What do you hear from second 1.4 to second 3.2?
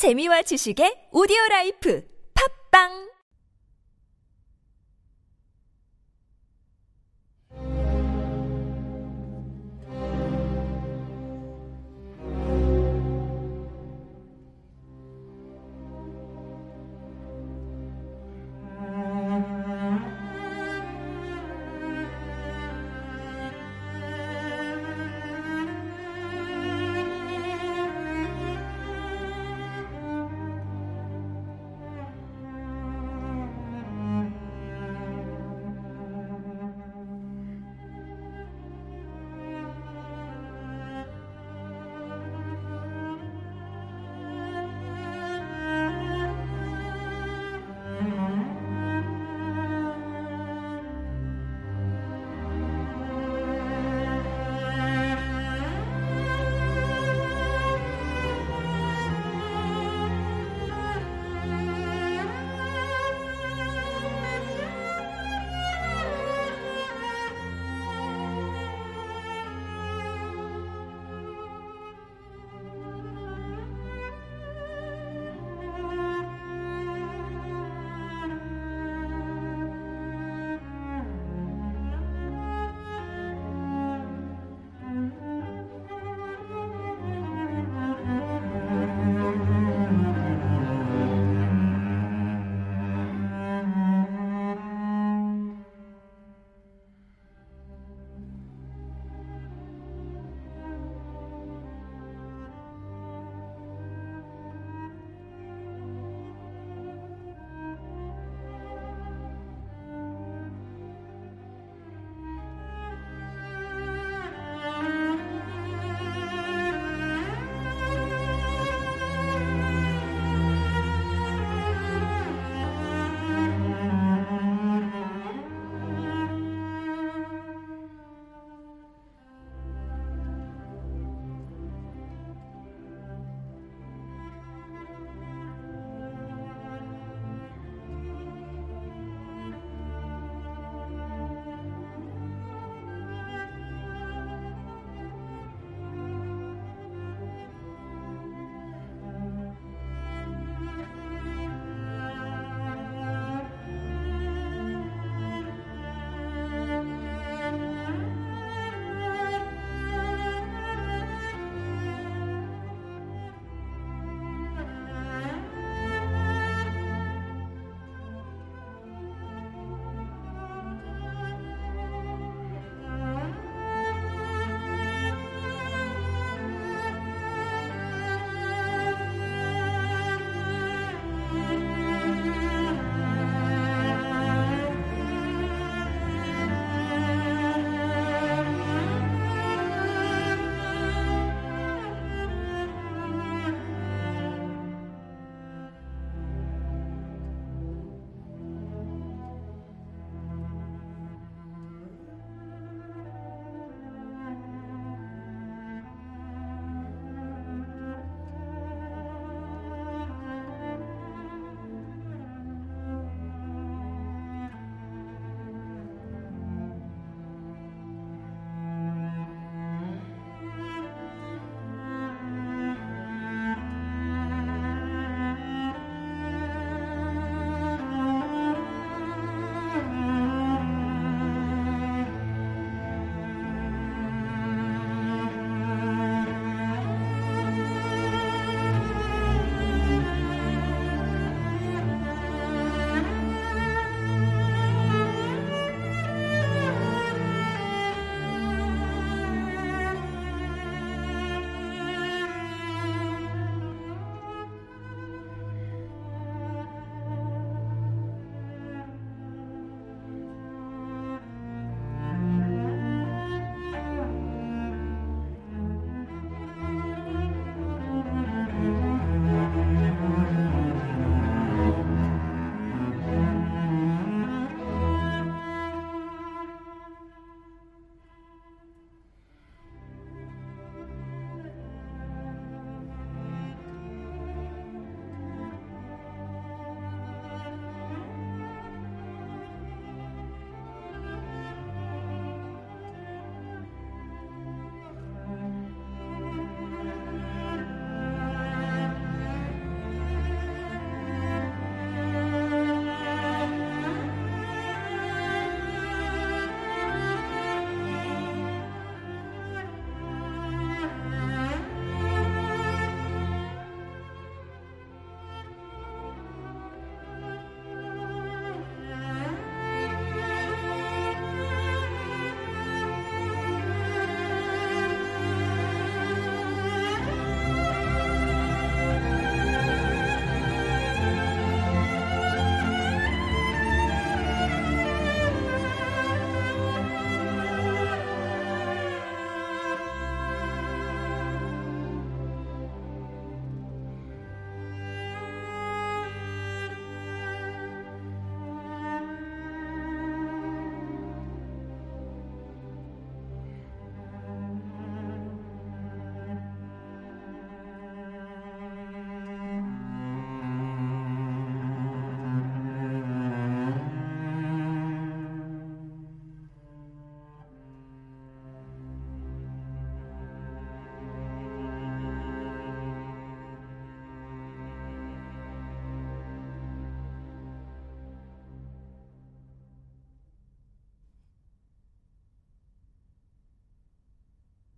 라이프. 팝빵!